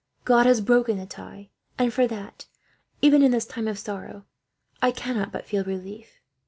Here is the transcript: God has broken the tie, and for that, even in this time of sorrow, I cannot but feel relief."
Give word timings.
God 0.25 0.47
has 0.47 0.61
broken 0.61 0.97
the 0.97 1.05
tie, 1.05 1.51
and 1.77 1.93
for 1.93 2.07
that, 2.07 2.47
even 3.03 3.21
in 3.21 3.29
this 3.29 3.45
time 3.45 3.67
of 3.67 3.77
sorrow, 3.77 4.25
I 4.81 4.89
cannot 4.89 5.31
but 5.31 5.45
feel 5.45 5.63
relief." 5.63 6.21